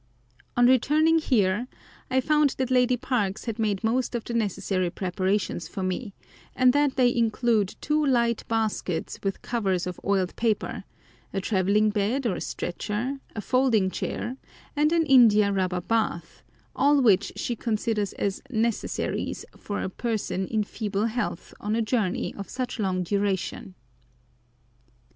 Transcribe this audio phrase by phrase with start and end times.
[0.57, 1.67] On returning here
[2.09, 6.15] I found that Lady Parkes had made most of the necessary preparations for me,
[6.55, 10.85] and that they include two light baskets with covers of oiled paper,
[11.33, 14.37] a travelling bed or stretcher, a folding chair,
[14.75, 16.41] and an india rubber bath,
[16.75, 22.33] all which she considers as necessaries for a person in feeble health on a journey
[22.33, 23.75] of such long duration.